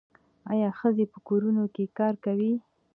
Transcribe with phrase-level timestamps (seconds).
[0.51, 2.53] آیا ښځې په کورونو کې کار کوي؟